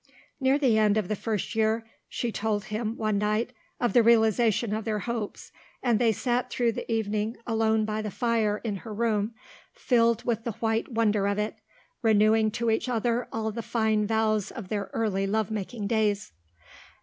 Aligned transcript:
Near 0.39 0.57
the 0.57 0.79
end 0.79 0.97
of 0.97 1.09
the 1.09 1.15
first 1.15 1.53
year 1.53 1.85
she 2.09 2.31
told 2.31 2.63
him 2.63 2.97
one 2.97 3.19
night 3.19 3.53
of 3.79 3.93
the 3.93 4.01
realisation 4.01 4.73
of 4.73 4.83
their 4.83 4.97
hopes 4.97 5.51
and 5.83 5.99
they 5.99 6.11
sat 6.11 6.49
through 6.49 6.71
the 6.71 6.91
evening 6.91 7.37
alone 7.45 7.85
by 7.85 8.01
the 8.01 8.09
fire 8.09 8.57
in 8.63 8.77
her 8.77 8.95
room, 8.95 9.35
filled 9.71 10.23
with 10.25 10.43
the 10.43 10.53
white 10.53 10.91
wonder 10.91 11.27
of 11.27 11.37
it, 11.37 11.59
renewing 12.01 12.49
to 12.49 12.71
each 12.71 12.89
other 12.89 13.27
all 13.31 13.51
the 13.51 13.61
fine 13.61 14.07
vows 14.07 14.49
of 14.49 14.69
their 14.69 14.89
early 14.91 15.27
love 15.27 15.51
making 15.51 15.85
days. 15.85 16.31